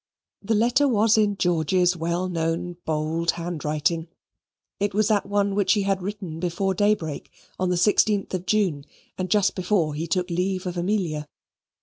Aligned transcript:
The 0.41 0.55
letter 0.55 0.87
was 0.87 1.15
in 1.15 1.37
George's 1.37 1.95
well 1.95 2.27
known 2.27 2.77
bold 2.85 3.29
handwriting. 3.37 4.07
It 4.79 4.95
was 4.95 5.09
that 5.09 5.27
one 5.27 5.53
which 5.53 5.73
he 5.73 5.83
had 5.83 6.01
written 6.01 6.39
before 6.39 6.73
daybreak 6.73 7.29
on 7.59 7.69
the 7.69 7.75
16th 7.75 8.33
of 8.33 8.47
June, 8.47 8.85
and 9.19 9.29
just 9.29 9.53
before 9.53 9.93
he 9.93 10.07
took 10.07 10.31
leave 10.31 10.65
of 10.65 10.75
Amelia. 10.75 11.27